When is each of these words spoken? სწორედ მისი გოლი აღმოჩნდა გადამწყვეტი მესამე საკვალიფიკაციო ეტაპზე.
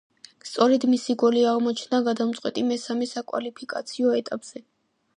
სწორედ 0.51 0.87
მისი 0.93 1.15
გოლი 1.25 1.43
აღმოჩნდა 1.51 2.01
გადამწყვეტი 2.09 2.65
მესამე 2.73 3.13
საკვალიფიკაციო 3.15 4.21
ეტაპზე. 4.23 4.69